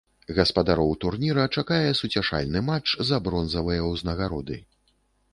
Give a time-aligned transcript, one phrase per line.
[0.35, 4.57] Гаспадароў турніра чакае суцяшальны матч за бронзавыя ўзнагароды.